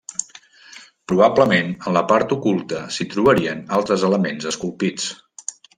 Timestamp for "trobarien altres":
3.15-4.11